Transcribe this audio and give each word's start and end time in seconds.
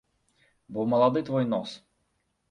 Бо 0.77 0.85
малады 0.93 1.21
твой 1.27 1.45
нос. 1.51 1.75